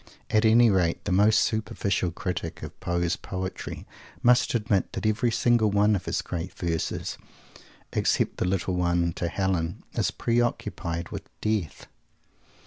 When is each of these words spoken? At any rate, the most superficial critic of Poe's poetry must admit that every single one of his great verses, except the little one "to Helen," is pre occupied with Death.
At 0.31 0.45
any 0.45 0.71
rate, 0.71 1.05
the 1.05 1.11
most 1.11 1.37
superficial 1.41 2.09
critic 2.09 2.63
of 2.63 2.79
Poe's 2.79 3.15
poetry 3.15 3.85
must 4.23 4.55
admit 4.55 4.93
that 4.93 5.05
every 5.05 5.29
single 5.29 5.69
one 5.69 5.95
of 5.95 6.05
his 6.05 6.23
great 6.23 6.53
verses, 6.55 7.19
except 7.93 8.37
the 8.37 8.45
little 8.47 8.73
one 8.73 9.13
"to 9.13 9.27
Helen," 9.27 9.83
is 9.93 10.09
pre 10.09 10.41
occupied 10.41 11.09
with 11.09 11.29
Death. 11.39 11.85